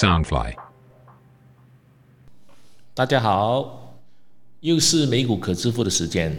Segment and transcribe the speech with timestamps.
[0.00, 0.54] Soundfly，
[2.94, 3.98] 大家好，
[4.60, 6.34] 又是美股可支付的时间。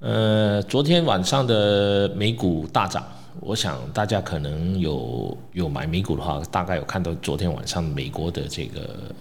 [0.00, 3.06] 呃，昨天晚上的美股大涨，
[3.38, 9.14] 我想大家可能有有买美股的话，大概有看到昨天晚上美国的这个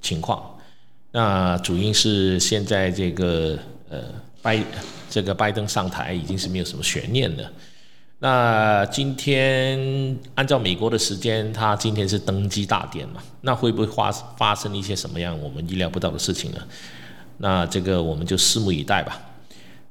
[0.00, 0.48] 情况。
[1.10, 3.58] 那主因是现在这个
[3.88, 4.04] 呃
[4.40, 4.62] 拜
[5.10, 7.52] 这个拜登上台已经是没有什么悬念了。
[8.22, 13.20] 那今天按照美国的时间，他今天是登基大典嘛？
[13.40, 16.58] 那会不会发发生一些什么样我们意料不到的事情呢？
[17.38, 19.20] 那这个我们就拭目以待吧。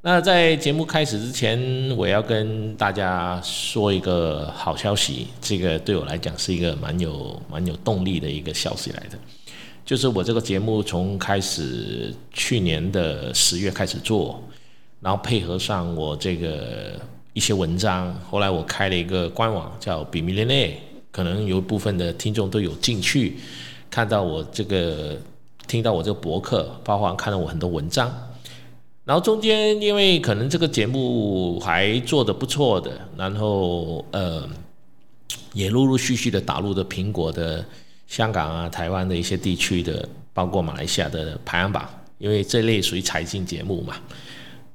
[0.03, 9.19] 那在节目开始之前，我要跟大家说一个好消息，这个对我来讲是一个蛮有蛮有动力的一个消息来的，
[9.83, 14.41] 就是我这个节目从开始去年的十月开始做，
[15.01, 16.97] 然后配合上我这个。
[17.33, 20.77] 一些文章，后来我开了一个官网叫比米列内，
[21.11, 23.37] 可能有一部分的听众都有进去
[23.89, 25.17] 看到我这个，
[25.65, 28.13] 听到我这个博客，包括看到我很多文章。
[29.05, 34.45] 然后中间因为可能这个节目还做的不错的，然后呃
[35.53, 37.63] 也陆陆续续的打入的苹果的
[38.07, 43.95] 香港啊、台湾的一些地区的，包括马来西亚的排行榜，因为这类属于财经节目嘛。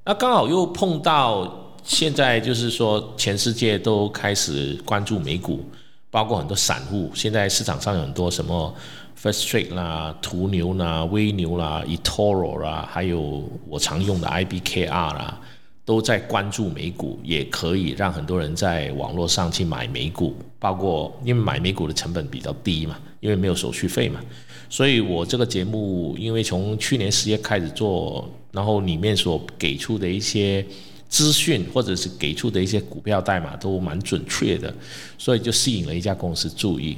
[0.06, 1.65] 那刚好又碰到。
[1.86, 5.64] 现在就是说，全世界都开始关注美股，
[6.10, 7.08] 包括很多散户。
[7.14, 8.74] 现在市场上有很多什么
[9.22, 15.40] First Trade 啦、途牛啦、微牛啦、eToro 啦，还有我常用的 IBKR 啦，
[15.84, 20.34] 都在关注美股，也可以让很多人在网络上去买美股。
[20.58, 24.20] 包括因为买美股的成本比较低嘛，因为没有手续费嘛，
[24.68, 30.66] 所以我这个节目因为从去年十月开始做，然后里面所给出的一些。
[31.08, 34.72] 资讯或者是给出的一些股票代码都蛮准确的，
[35.16, 36.96] 所以就吸引了一家公司注意，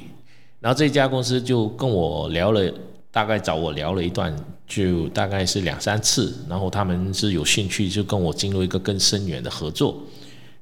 [0.59, 2.71] 然后这家公司就跟我聊了，
[3.11, 4.35] 大概找我聊了一段，
[4.67, 10.03] 就大概是两三次，然后他们是有兴趣就跟我进入一个更深远的合作。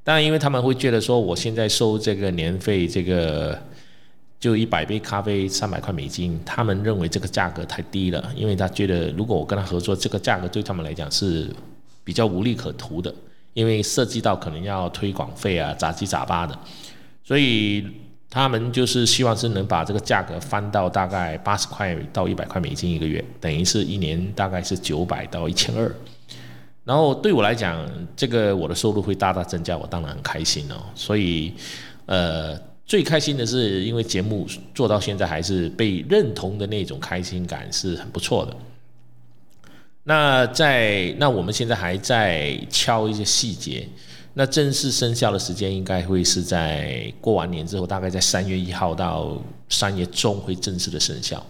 [0.03, 3.59] 当然，因为他们会觉得说我现在收这个年费，这个
[4.39, 11.49] 就一百杯咖啡三百块美金，他们认为这个价格太低了，因为他觉得如果我跟他合作，这个价格对他们来讲是
[12.03, 13.13] 比较无利可图的。
[13.57, 16.55] 因为涉及到可能要推广费啊，杂七杂八的，
[17.23, 17.83] 所以
[18.29, 25.91] 他们就是希望是能把这个价格翻到大概八十块到一百块美金一个月，等于是一年大概是九百到一千二。
[26.83, 27.83] 然后对我来讲，
[28.15, 30.75] 这个我的收入会大大增加，我当然很开心哦。
[30.93, 31.51] 所以，
[32.05, 34.45] 呃，最开心的是因为节目
[34.75, 38.55] 做到现在还是被认同的那种开心感是很不错的。
[40.09, 43.85] 那在那我们现在还在敲一些细节，
[44.35, 49.37] 那正式生效的时间应该会是在过完年之后，大概在三月一号到
[49.67, 51.45] 三月中会正式的生效。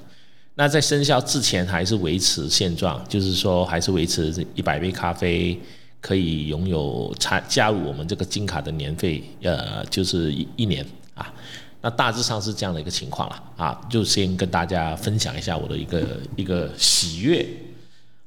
[0.55, 5.55] 那在生效之前还是维持现状，就是说还是维持一百杯咖啡
[6.01, 11.31] 可以拥有参加入我们这个金卡的年费，呃，就是一一年啊。
[11.79, 16.03] 那大致上是这样的一个情况了啊，就先跟大家分享一下我的一个
[16.35, 17.45] 一个喜悦。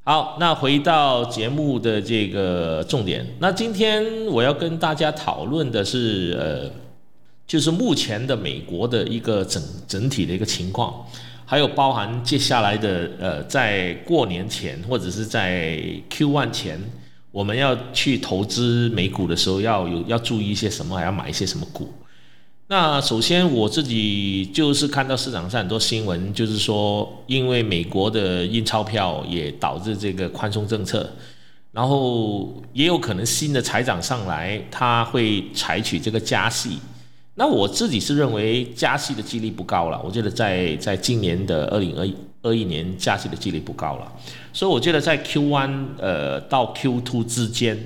[0.03, 6.71] 好，那回到节目的这个重点，那今天我要跟大家讨论的是，呃，
[7.47, 11.06] 就是目前的美国的一个整整体的一个情况，
[11.44, 15.78] 还有包含接下来的，呃，在过年前或者是在
[16.09, 16.81] Q one 前，
[17.31, 21.93] 我们要去投资美股的时候，要有要注意一些什么，还要买一些什么股。
[22.70, 31.10] 那首先我自己就是看到市场上很多新闻，就是说，因为美国的印钞票也导致这个宽松政策，
[31.72, 36.78] 然后也有可能新的财长上来，他会采取这个加息。
[37.34, 42.09] 那我自己是认为加息的几率不高了，我觉得在在今年的二零二
[42.42, 44.12] 二一年加息的几率不高了，
[44.53, 47.76] 所以我觉得在 Q one 呃到 Q two 之间。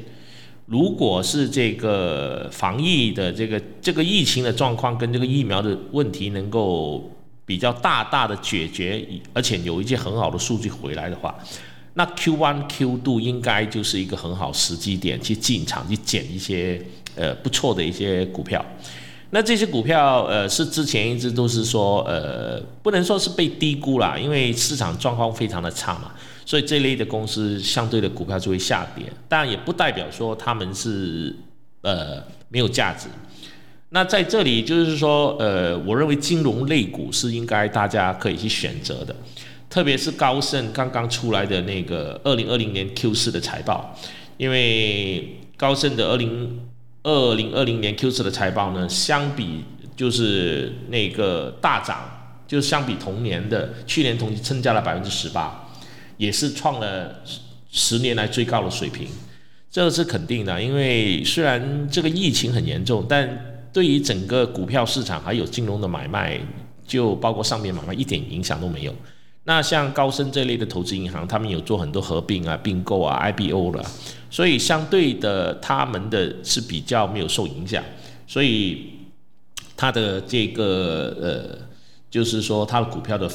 [0.67, 7.11] 如果是这个防疫的这个这个疫情的状况跟这个疫苗的问题能够
[7.45, 11.35] 比较大大的解决，而且有一些很好的数据回来的话，
[11.93, 16.81] 那 Q one Q two 应该就是一个很好时机点去进场去捡一些
[17.15, 18.65] 呃不错的一些股票。
[19.31, 26.13] 那这些股票呃是之前一直都是说呃不能说是被低估了，因为市场状况非常的差嘛。
[26.47, 31.35] 所以这类的公司相对的股票就会下跌，当然也不代表说他们是
[31.83, 33.09] 呃没有价值。
[33.91, 39.15] 那在这里就是说，呃，我认为金融类股是应该大家可以去选择的，
[39.71, 43.97] 特别是高盛刚刚出来的那个二零二零年 Q 四的财报，
[44.37, 46.61] 因为高盛的二零
[47.05, 49.63] 二零二零年 Q 四的财报呢，相比
[49.95, 52.01] 就是那个大涨
[52.49, 55.64] 就相比同年的去年同期增加了百分之十八，
[56.17, 57.23] 也是创了
[57.71, 59.09] 十年来最高的水平。
[59.71, 63.29] 这是肯定的，因为虽然这个疫情很严重，但
[63.73, 66.41] 对于整个股票市场还有金融的买卖，
[66.87, 68.95] 就包括上面买卖一点影响都没有。
[69.47, 73.85] 那像高盛这类的投资银行，他们有做很多合并啊、并购啊、IPO 了，
[74.31, 77.83] 所以相对的，他们的是比较没有受影响，
[78.29, 78.93] 所以
[79.77, 81.59] 它的这个呃，
[82.09, 83.29] 就是说它的股票的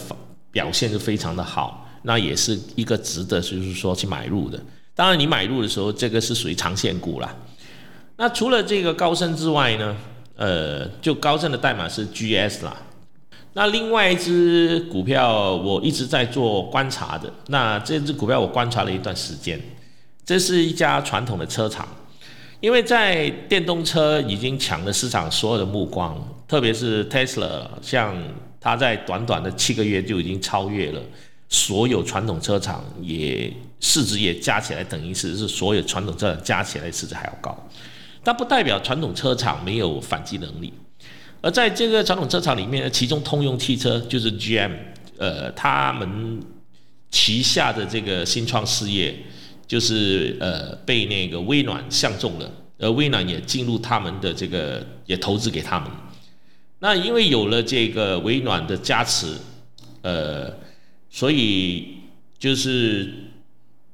[0.51, 4.59] 表现是非常的好，那也是一个值得就是说去买入的。
[4.95, 7.33] 当然，你买入的时候，这个是属于长线股啦。
[8.17, 9.95] 那除了这个高盛之外呢，
[10.35, 12.75] 呃，就高盛的代码是 GS 啦。
[13.53, 17.31] 那另外一只股票，我一直在做观察的。
[17.47, 19.59] 那这只股票我观察了一段时间，
[20.25, 21.87] 这是一家传统的车厂，
[22.59, 26.15] 因为在电动车已经抢了市场所有的目光，
[26.47, 28.15] 特别是 Tesla，像
[28.59, 31.01] 它在短短的七个月就已经超越了。
[31.51, 37.67] 所有传统车厂也市值也加起来等于是是所有传统车厂加起来市值还要高，
[38.23, 40.71] 但不代表传统车厂没有反击能力。
[41.41, 44.71] 而在这个传统车厂里面，其中通用汽车就是 GM，
[45.17, 46.39] 呃，他们
[47.09, 49.15] 旗下的这个新创事业
[49.65, 55.89] 就是呃被那个微软相中了，而微软也进入他们的这个也投资给他们。
[56.77, 59.33] 那因为有了这个微软的加持，
[60.03, 60.53] 呃。
[61.11, 61.97] 所以
[62.37, 63.11] 就是，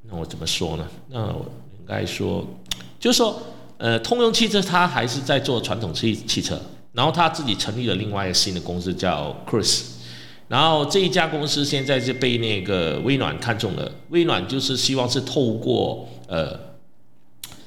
[0.03, 0.88] 那我怎么说呢？
[1.09, 1.45] 那我
[1.79, 2.45] 应该说，
[3.00, 3.41] 就是说，
[3.77, 9.83] 呃，通用汽车它还是在做传统汽汽车，然后它自己成立了另外一个新的公司叫 Cruise，
[10.50, 16.59] 然后这一家公司现在是被那个微软看中了，微软就是希望是透过呃，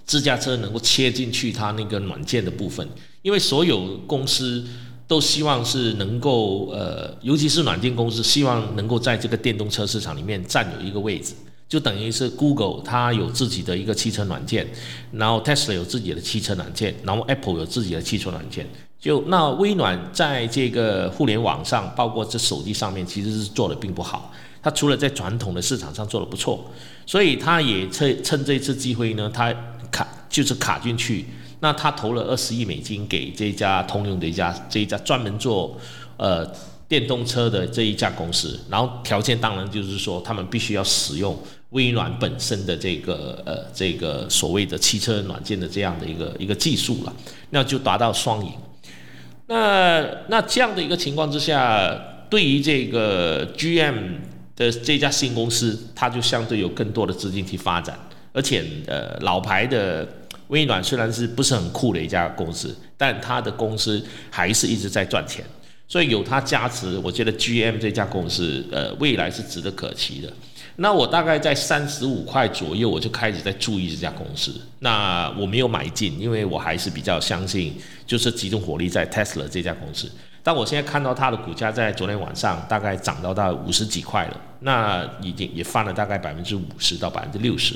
[0.04, 2.86] 自驾车能够切进去它那个软件的部分，
[3.22, 4.66] 因为所有公司。
[5.08, 11.32] 都希望是能够，呃，尤其是软件公司，希望能够在这个电动车市场里面占有一个位置，
[11.66, 14.68] 就等于是 Google 它有自己的一个汽车软件，
[15.10, 18.68] 然后 Tesla 有自己的汽车软件，然后 Apple 有自己的汽车软件。
[19.00, 24.30] 就那微软在这个互联网上，包括这手机上面，其实是做的并不好。
[24.62, 26.62] 它除了在传统的市场上做的不错，
[27.06, 29.54] 所以它也趁趁这次机会呢，它
[29.90, 31.24] 卡就是卡进去。
[31.60, 35.76] 那他投了二十亿美金给这家通用的一家这一家专门做
[36.16, 36.48] 呃
[36.86, 41.36] 电动车的这一家公司，然后条件当然就是说他们必须要使用
[41.70, 47.12] 微软本身的这个呃这个所谓的汽车软件的这样的一个一个技术了，
[47.50, 48.52] 那就达到双赢。
[49.46, 51.92] 那那这样的一个情况之下，
[52.30, 54.14] 对于这个 GM
[54.54, 57.98] 的这家新公司，它就相对有更多的资金去发展，
[58.32, 60.06] 而且呃老牌的。
[60.48, 65.44] 微软虽然是不是很酷的一家公司，但它的公司还是一直在赚钱，
[65.86, 70.32] 所以有它加持，我觉得 GM 这家公司，呃，未来是值得可期的。
[70.80, 74.54] 那我大概在三十五块左右，我就开始在注意这家公司。
[74.78, 77.74] 那我没有买进，因为我还是比较相信，
[78.06, 80.08] 就是集中火力在 Tesla 这家公司。
[80.40, 87.74] 但我现在看到它的股价在昨天晚上大概涨到到五十几块了，那已经也翻了大概百分之五十到百分之六十。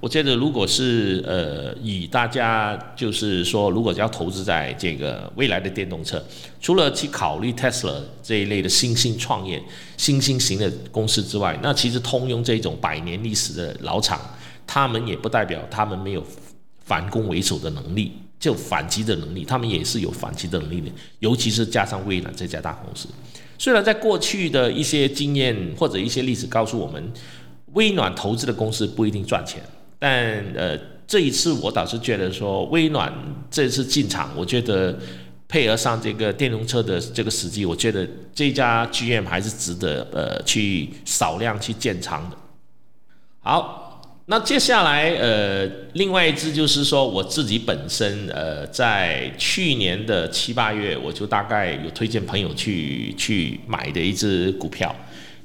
[0.00, 6.24] 我觉得，如果是呃，以大家就是说，如果要投资在这个未来的电动车，
[6.58, 9.62] 除了去考虑 Tesla 这一类的新兴创业、
[9.98, 14.18] 新兴型的公司之外，那其实通用这种百年历史的老厂，
[14.66, 16.24] 他们也不代表他们没有
[16.82, 20.90] 反攻为守的能力，就反击的能力，他们也是有反击的能力的。
[21.18, 23.06] 尤其是加上微软这家大公司，
[23.58, 27.12] 虽然在过去的一些经验或者一些历史告诉我们，
[27.74, 29.62] 微软投资的公司不一定赚钱。
[30.00, 30.76] 但呃，
[31.06, 33.12] 这一次我倒是觉得说，微软
[33.50, 34.98] 这次进场，我觉得
[35.46, 42.36] 配合上这个电动车的这个时机，我觉得这家 GM 还是值得呃去少量去建仓的。
[43.40, 54.94] 好，那接下来呃，另外一支就是说我自己本身呃，在去年的七八月，我就大概有推荐朋友去去买的一只股票。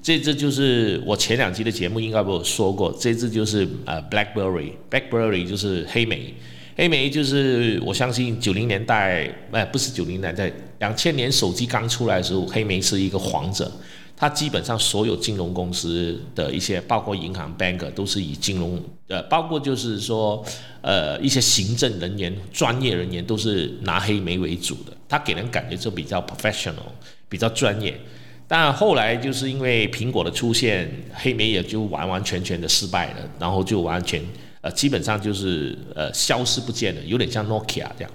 [0.06, 6.32] 这只就是我前两集的节目应该没有说过，这只就是呃，BlackBerry，BlackBerry 就是黑莓，
[6.78, 13.72] 黑莓就是我相信九零年代，哎，不是九零年代，两千年手机刚出来的时候，黑莓是一个皇者，
[14.16, 20.46] 它基本上所有金融公司的一些，包括银行 banker 都是以金融，呃，包括就是说，
[20.82, 26.94] 呃，一些行政人员、专业人员都是拿黑莓为主的，它给人感觉就比较 professional，
[27.28, 28.00] 比较专业。
[28.48, 34.22] 但后来就是因为苹果的出现，黑莓也就完完全全的失败了，然后就完全
[34.62, 38.12] 呃基本上就是呃消失不见了，有点像 Nokia 这样。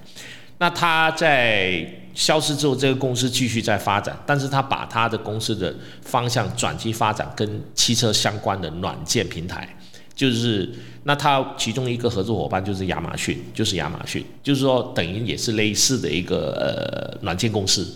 [0.58, 1.84] 那它在
[2.14, 9.66] 消失之后，这个公司继续在发展，但是他把他的公司的方向转机发展跟汽车相关的软件平台，
[10.14, 10.70] 就是
[11.04, 17.90] 那他其中一个合作伙伴就是亚马逊，就是亚马逊，就是说等于也是类似的一个呃软件公司，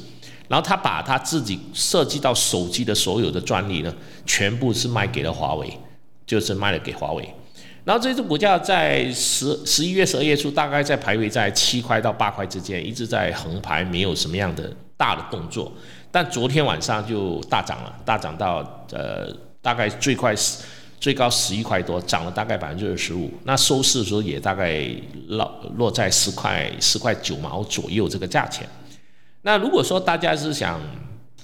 [0.49, 3.95] 然后他把他自己设计到手机的所有的专利呢，
[4.27, 5.79] 全部是卖给了华为，
[6.27, 7.29] 就是卖了给华为。
[7.85, 15.71] 然后这只股价在十十一月、十二月初，大概在徘徊在七块到八块之间，一直在横盘，没有什么样的大的动作。
[16.11, 20.35] 但昨天晚上就大涨了，大涨到呃大概最快
[20.99, 23.31] 最高十一块多，涨了大概百分之二十五。
[23.45, 24.87] 那收市的时候也大概
[25.29, 28.67] 落落在十块十块九毛左右这个价钱。
[29.45, 30.81] 那如果说大家是想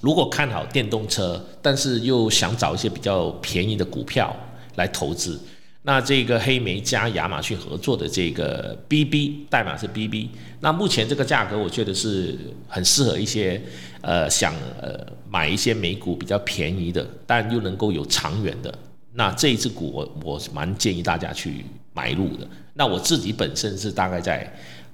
[0.00, 4.34] 如果看好电动车，但是又想找一些比较便宜的股票
[4.76, 5.38] 来投资。
[5.82, 10.30] 那这个黑莓加亚马逊合作的这个 BB 代码是 BB，
[10.60, 13.60] 那目前这个价格我觉得是很适合一些
[14.00, 18.72] 呃想呃买一些美股比较便宜的，但又能够有长远的。
[19.12, 22.46] 那这一只股我我蛮建议大家去买入的。
[22.74, 24.50] 那我自己本身是大概在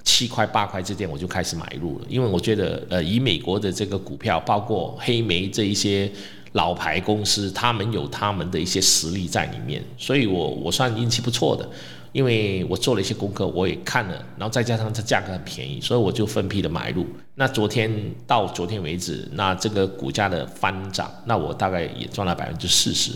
[0.06, 6.10] 七块八块之间我就开始买入了，因为我觉得呃以美国的这个股票，包括黑莓这一些。
[6.52, 11.68] 老牌公司，他们有他们的一些实力在里面，所以我我算运气不错的，
[12.12, 17.04] 因为我做了一些功课，我也看了，然后再加上它价格很便宜，所以我就分批的买入。
[17.34, 17.92] 那昨天
[18.26, 23.12] 到昨天为止，那这个股价的翻涨，那我大概也赚了百分之四十。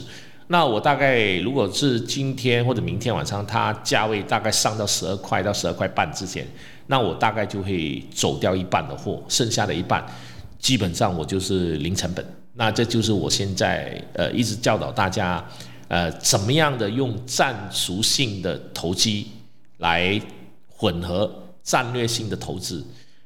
[0.48, 6.46] 那我大概如果是今天或者明天晚上，它价位大概上到十二块到十二块半之前，
[6.90, 10.04] 那我大概就会走掉一半的货，剩下的一半，
[10.58, 12.26] 基本上我就是零成本。
[12.54, 15.42] 那这就是我现在呃一直教导大家，
[15.86, 19.28] 呃怎么样的用战术性的投机
[19.78, 20.20] 来
[20.68, 21.32] 混合
[21.62, 22.84] 战略性的投资。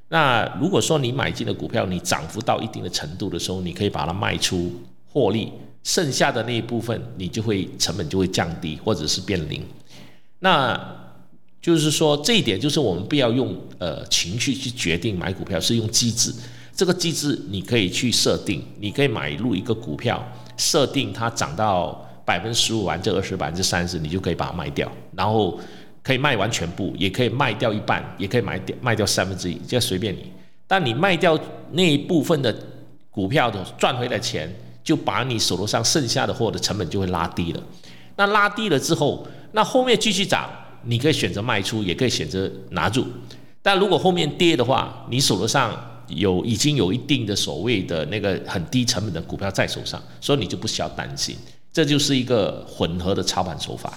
[0.08, 4.70] 那如果说你买进的股票你涨幅到一定的程度的时候，你可以把它卖出
[5.10, 5.50] 获利，
[5.82, 9.64] 剩下的那一部分你就会成本就会降低或者是变零。
[10.40, 10.78] 那
[11.64, 16.30] 就是说这一点就是我们不要用呃情绪去决定买股票，是用机制。
[16.76, 20.22] 这个机制你可以去设定，你可以买入一个股票，
[20.58, 25.58] 设定它涨到百分之十五完，这二十百分之三十，你就可以把它卖掉，然后
[26.02, 30.30] 可以卖完全部，也可以卖掉一半，也可以卖掉卖掉三分之一，这随便你。
[30.66, 31.38] 但你卖掉
[31.72, 32.54] 那一部分的
[33.10, 37.62] 股票的赚回来钱，就把你手头上剩下的货的成本就会拉低了。
[38.16, 40.50] 那拉低了之后，那后面继续涨，
[40.86, 43.06] 你可以选择卖出，也可以选择拿住。
[43.62, 45.74] 但如果后面跌的话，你手头上
[46.08, 51.34] 有已经有一定的所谓的那个很低成本的股票在手上，所以你就不需要担心。
[51.72, 53.92] 这就是一个混合的操盘手法。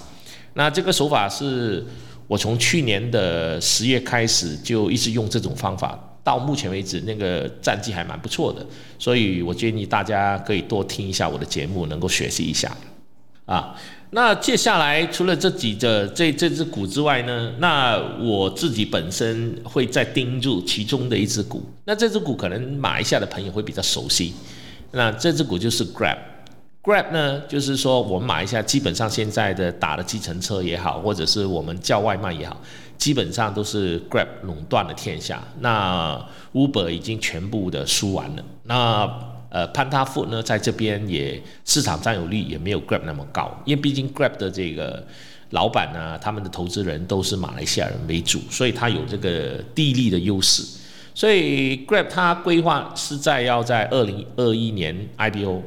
[0.54, 1.86] 那这个手法是
[2.28, 8.66] 我从去年的十月开始就一直用这种方法，到目前为止那个战绩还蛮不错的。
[8.98, 12.76] 所以我建议大家可以多听一下我的节目，能够学习一下
[13.46, 13.76] 啊。
[14.12, 21.62] 那接下来除了这几个这这只股之外呢，那我自己本身会再盯住其中的一只股。
[21.84, 24.34] 那这只股可能马来西亚的朋友会比较熟悉。
[24.92, 26.18] 那这只股就是 Grab。
[26.82, 32.56] Grab 呢，就是说我们马来西亚基本上现在的打的计程车也好，或者是我们叫外卖也好，
[32.98, 35.44] 基本上都是 Grab 垄断了天下。
[35.60, 38.44] 那 Uber 已经全部的输完了。
[38.64, 45.06] 那呃，潘达富呢，在这边也市场占有率也没有 Grab 那么高，因为毕竟 Grab 的这个
[45.52, 50.64] 老板呢，他们的投资人都是马来西亚人为主，所以他有这个地利的优势。
[51.16, 55.64] 所以 Grab 它规划是在要在二零二一年 IPO。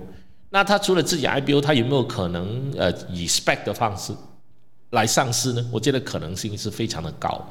[0.51, 4.13] 那它除了自己 IPO，它有没有可能呃以 Spec 的方式
[4.91, 5.67] 来上市呢？
[5.73, 7.49] 我觉得可能性是非常的高，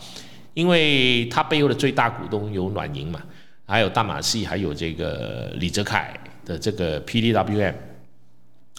[0.53, 3.21] 因为它背后的最大股东有软银嘛。
[3.70, 6.12] 还有大马戏，还有这个李泽楷
[6.44, 7.76] 的这个 PDWM，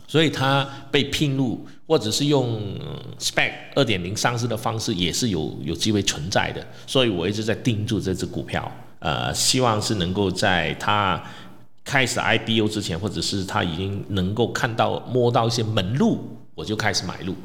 [0.09, 2.61] 所以他被聘入，或者是用
[3.17, 6.67] spec 二点零上市的方式，也是有有机会存在的。
[6.89, 8.69] 所以我一直在盯住这只股票，
[8.99, 11.23] 呃，希望是能够在它
[11.85, 17.37] 开始 IPO 之前，或者是它已经能够看到摸到一些门路，我就开始买入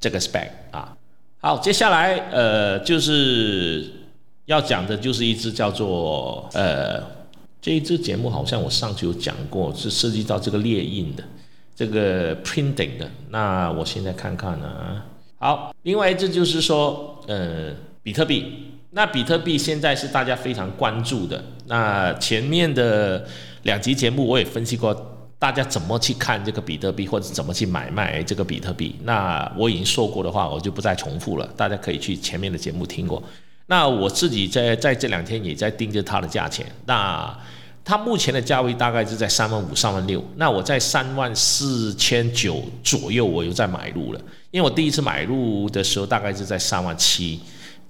[0.00, 0.96] 这个 spec 啊。
[1.42, 3.97] 好，接下来呃就是。
[4.48, 6.98] 要讲的就是一只叫做呃，
[7.60, 11.22] 这一支节目好像我上次有讲过，是涉及到这个列印的，
[11.76, 13.06] 这个 printing 的。
[13.28, 15.02] 那我现在看看呢，
[15.38, 18.64] 好，另外一只就是说呃，比特币。
[18.92, 21.44] 那比特币现在是大家非常关注的。
[21.66, 23.22] 那前面的
[23.64, 24.94] 两集节目我也分析过，
[25.38, 28.96] 大家怎么去看这个比特币，或者怎么去买卖这个比特币。
[29.02, 33.22] 那我已经说过的话，我就不再重复了，大家可以去前面的节目听过。
[33.68, 36.66] 那我自己在在这两天也在盯着它的价钱。
[36.86, 37.32] 那
[37.84, 40.22] 它目前的价位大概是在三万五、三万六。
[40.36, 44.20] 那我在三万四千九左右，我又在买入了。
[44.50, 47.40] 因为我第一次买入的时候大概是在三万七，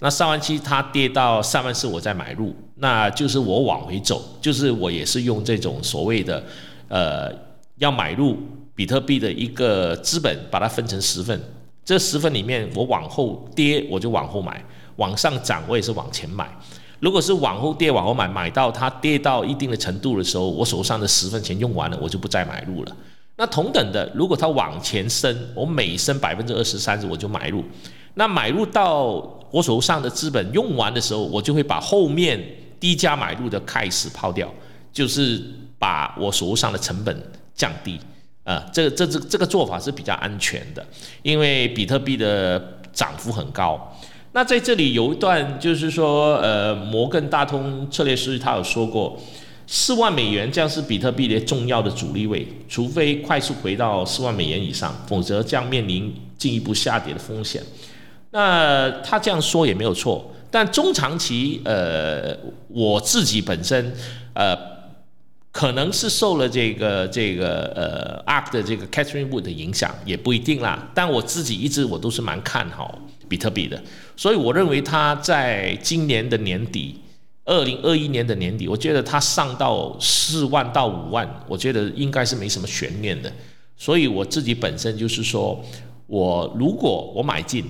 [0.01, 6.45] 那三万七它跌到三万四，我再买入，那就是我往回走，就是我也是用这种所谓的
[6.89, 7.33] 呃
[7.79, 8.37] 要买入
[8.75, 11.41] 比特币的一个资本，把它分成十份。
[11.85, 14.65] 这十份里面，我往后跌我就往后买，
[14.99, 16.49] 往上涨我也是往前买。
[17.01, 22.97] 如果是往后跌往后买，买到它跌到一定的程度的时候，我手上的十分钱用完了，我就不再买入了。
[23.37, 27.65] 那同等的，如果它往前升，我每升百分之二十三十，我就买入。
[28.15, 29.05] 那买入到
[29.53, 32.43] 我手上的资本用完的时候，我就会把后面
[32.81, 34.53] 低价买入的开始抛掉，
[34.93, 35.41] 就是
[35.79, 37.17] 把我手上的成本
[37.55, 38.01] 降低。
[38.43, 40.85] 啊，这这这这个做法是比较安全的，
[41.23, 43.97] 因为比特币的涨幅很高。
[44.33, 49.19] 那在这里有一段，就是说，呃，摩根大通策略师他有说过，
[49.67, 57.63] 四万美元将是比特币的重要的阻力位，除非快速回到四万美元以上，否则将面临进一步下跌的风险。
[58.31, 62.37] 那他这样说也没有错，但中长期，呃，
[62.69, 63.93] 我自己本身，
[64.35, 64.55] 呃，
[65.51, 70.87] 可能是受了这个这个呃 ARK 的这个 Catherine Wood 的影响，也不一定啦。
[70.95, 72.99] 但我自己一直我都是蛮看好。
[73.29, 73.79] 比特币的，
[74.19, 77.01] 所以我认为它在今年的年底，
[77.45, 83.33] 二零二一年的年底，我觉得它上到四万到五万，我觉得应该是没什么悬念的。
[83.77, 85.65] 所以我自己本身就是说，
[86.09, 87.65] 我如果我买进，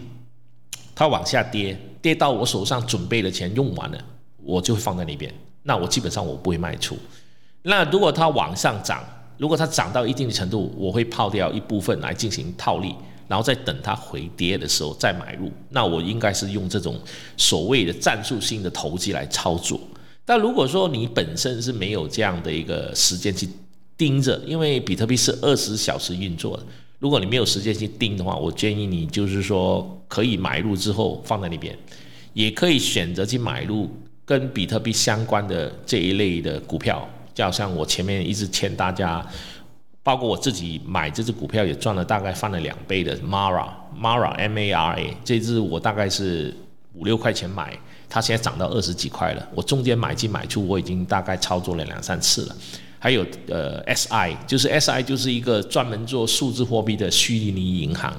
[0.95, 3.99] 它往下跌，跌到我手上准备的钱用完了，
[4.43, 5.31] 我就会放在那边。
[5.65, 6.97] 那我基本上我不会卖出。
[7.61, 9.05] 那如果它往上涨，
[9.37, 12.95] 如果它涨到一定的程度，我会抛掉一部分来进行套利。
[13.29, 16.99] 然后再等它回跌的时候再买入，那我应该是用这种
[17.37, 19.79] 所谓的战术性的投机来操作。
[20.25, 23.47] 但如果说你本身是没有这样的一个时间去
[23.99, 26.63] 盯着，因为比特币是二十小时运作的，
[26.99, 31.77] 如果你没有时间去盯的话，我建议你就是说可以买入之后放在那边，
[32.33, 33.91] 也可以选择去买入
[34.25, 39.27] 跟比特币相关的这一类的股票，就好像我前面一直劝大家。
[40.09, 46.57] 包括我自己买这只股票也赚了大概翻了两倍的 Mara Mara M A R A 这只我大概是
[46.95, 49.47] 五六块钱买，它现在涨到二十几块了。
[49.55, 52.57] 我中间买进买出我已经大概操作了两三次了。
[52.99, 58.17] 还有呃 S I 就是 S I 就是一个专门做数字货币的虚拟银行。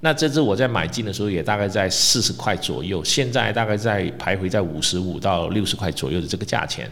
[0.00, 6.90] 那这只我在买进的时候也大概在四十块左右，现在大概在徘徊在五十五到六十块左右的这个价钱。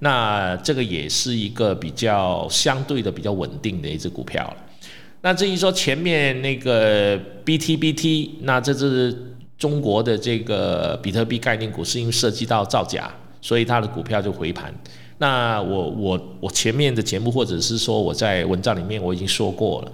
[0.00, 4.56] 那这个也是一个比较相对的比较稳定的一只股票了。
[5.22, 14.72] 那至于说前面那个 BTBT，那这是中国的这个比特币概念股，是因为涉及到造假，所以它的股票就回盘。
[15.18, 19.92] 那我我我前面的节目或者是说我在文章里面我已经说过了。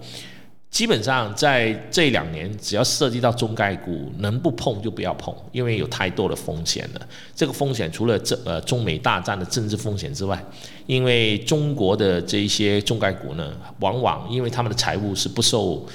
[0.72, 7.08] 基本上在这两年，只要涉及到中概股，能不碰就不要碰，因为有太多的风险了。
[7.36, 10.42] 这个风险除了这呃中美大战的政治风险之外，
[10.86, 15.86] 因为中国的这一些中概股呢，往往因为他们的财务是不受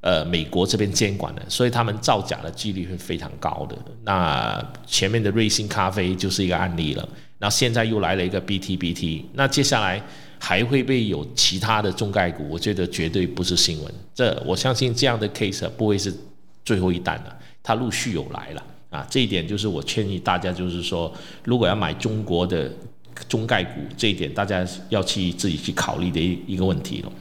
[0.00, 3.76] 呃美国这边监管的，所以他们造假的几率会非常高的。
[4.02, 7.06] 那前面的瑞幸咖啡就是一个案例了，
[7.38, 10.02] 然后现在又来了一个 BTBT，那接下来。
[10.44, 12.48] 还会被有其他的中概股？
[12.50, 13.94] 我觉得绝对不是新闻。
[14.12, 16.12] 这我相信这样的 case 不会是
[16.64, 19.06] 最后一单了，它陆续有来了啊。
[19.08, 21.12] 这一点就是我建议大家，就是说，
[21.44, 22.68] 如果要买中国的
[23.28, 27.12] 中概股，这一点大家要去自己去考虑的一一个问题了。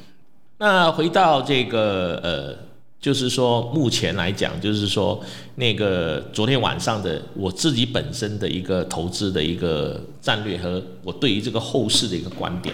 [0.57, 2.70] 那回到这个呃。
[3.01, 5.19] 就是说，目前来讲，就是说，
[5.55, 12.73] 那个昨天晚上的我自己本身的一个投资的一个战略和我对于这个后市的一个观点。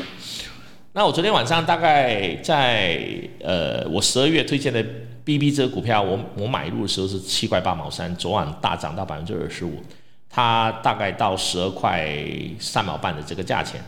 [0.91, 3.07] 那我昨天晚上大概在
[3.39, 4.83] 呃，我十二月推荐的
[5.23, 9.81] BB 这个股票，我我买入的时候是七块八毛三，昨晚大涨到百分之二十五，
[10.29, 12.13] 它大概到十二块
[12.59, 13.81] 三毛半的这个价钱。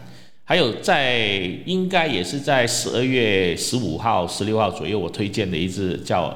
[0.49, 1.27] 还有在
[1.67, 6.35] 应该也是在十二月十五号、十六号左右，我推荐的一只叫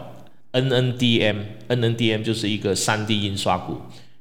[0.51, 3.75] NNDM，NNDM 就是一个三 D 印刷股。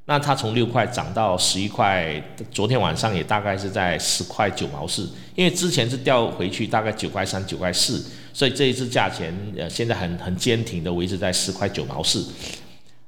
[0.06, 8.02] 那它从六块涨到十一块，昨天晚上也大概是在十块九毛四，因为之前是掉回去大概九块三、九块四，
[8.32, 12.26] 所以这一次价钱呃现在很很坚挺的维持在十块九毛四。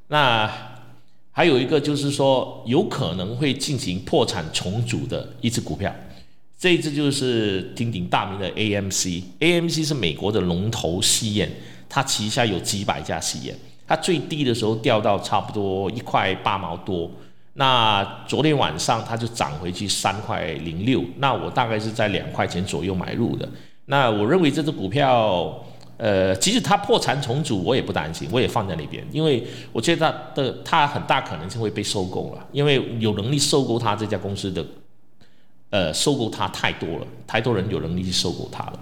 [0.09, 0.53] 那
[1.33, 5.91] 还有一个就是说有可能会进行破产重组的一只股票。
[6.65, 11.47] 这一只就是鼎鼎大名的 AMC，AMC 是美国的龙头戏院，
[11.91, 13.55] 它旗下有几百家戏院，
[13.87, 17.11] 它最低的时候掉到差不多一块八毛多，
[17.53, 23.47] 那昨天晚上它就涨回去三块零六，那我大概是在两块钱左右买入的。
[23.85, 25.63] 那我认为这只股票，
[25.99, 34.65] 呃，即使它破产重组，我也不担心，我也放在那边，因为我觉得它的它很大可能性会被收购了，因为有能力收购它这家公司的，
[35.75, 38.79] 呃，收购它太多了，太多人有能力去收购它了。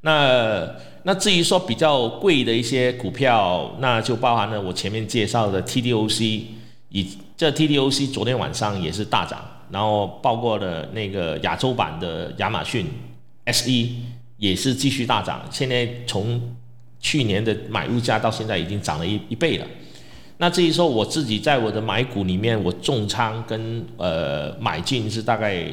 [0.00, 0.68] 那
[1.04, 6.42] 那至于说比较贵的一些股票，那就包含了我前面介绍的 TDOC，
[6.88, 9.38] 以这 TDOC 昨天晚上也是大涨，
[9.70, 12.84] 然后包括了那个亚洲版的亚马逊
[13.46, 13.70] SE
[14.38, 16.42] 也是继续大涨，现在从
[16.98, 19.66] 去年的买入价到现在已经涨了一一倍了。
[20.38, 25.68] 那至于说我自己在我的买股里面，我重仓跟呃买进是大概。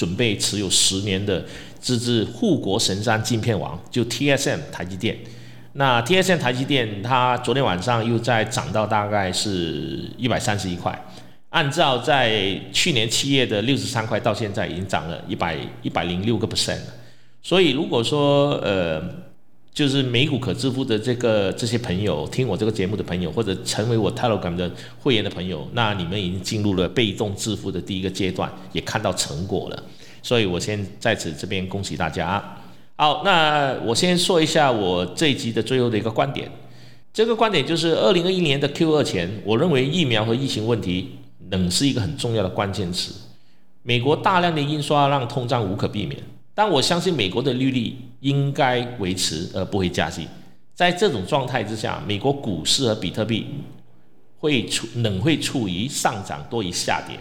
[0.00, 1.44] 准备持有十年的
[1.78, 5.14] 自制护国神山镜片王，就 TSM 台积电。
[5.74, 10.98] 那 TSM 台积电，它昨天晚上又在涨到大概是一百三十一块。
[11.50, 16.80] 按照在去年七月的六十三块，到现在已经涨了一百一百零六个 percent
[17.42, 19.29] 所以如果说呃。
[19.72, 29.82] 就是美股可支付的这个这些朋友，听我这个节目的朋友，或者成为我 Telegram 的会员的朋友，那你们已经进入了被动致富的第一个阶段，也看到成果了。
[30.22, 32.56] 所以我先在此这边恭喜大家。
[32.96, 36.50] 好，那我先说一下我这一集的最后的一个观点。
[37.12, 41.12] 这个观点就是，二零二一年的 Q 二前，我认为疫苗和疫情问题
[41.50, 43.14] 仍是一个很重要的关键词。
[43.82, 46.20] 美国大量的印刷让通胀无可避免。
[46.60, 50.28] 但我相信美国的利率应该维持而不会加息。
[50.74, 53.46] 在这种状态之下，美国股市和比特币
[54.36, 57.18] 会处仍会处于上涨多于下跌。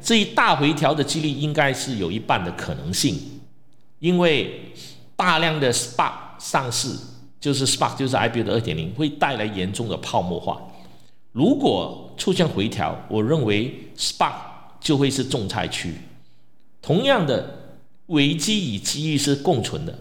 [0.00, 3.16] 至于大回调的几率，应该是有一半的可能性，
[4.00, 4.72] 因为
[5.14, 6.96] 大量的 SPAC 上市，
[7.38, 10.60] 就是 SPAC 就是 IPO 的二点零，会带来严重的泡沫化。
[11.30, 14.32] 如果出现回调，我认为 SPAC
[14.80, 15.94] 就会是重灾区。
[16.80, 17.61] 同样的。
[18.06, 19.98] 危机与机遇是共存的，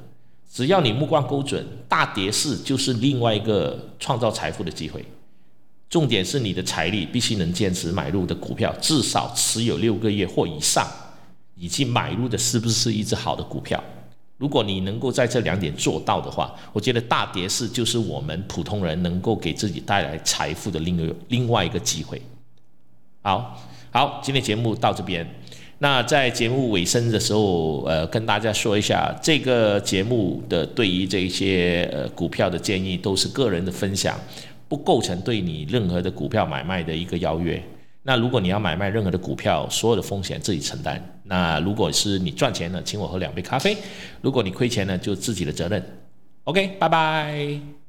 [0.51, 5.05] 只要你目光够准，大跌势就是另外一个创造财富的机会。
[5.89, 10.87] 重点是你的财力必须能坚持买入的股票，至少持有六个月或以上，
[11.55, 13.81] 以及买入的是不是一只好的股票。
[14.37, 22.19] 如果你能够在这两点做到的话，我觉得大跌势就是我们普通人能够给自己带来财富的另一个另外一个机会。
[23.21, 23.61] 好，
[23.91, 25.40] 好，今天节目到这边。
[25.83, 34.15] 那在节目尾声的时候，呃，跟大家说一下，这个节目的对于这些呃股票的建议都是个人的分享，
[34.67, 37.59] 不构成对你任何的股票买卖的一个邀约。
[38.03, 41.03] 那如果你要买卖任何的股票，所有的风险自己承担。
[41.23, 43.73] 那如果是你赚钱了，请我喝两杯咖啡；
[44.21, 45.83] 如果你亏钱了，就自己的责任。
[46.43, 47.80] OK，拜拜。